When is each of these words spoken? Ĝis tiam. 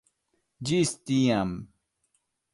Ĝis 0.69 0.93
tiam. 1.11 1.53